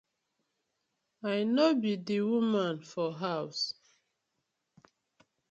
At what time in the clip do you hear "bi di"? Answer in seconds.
1.81-2.17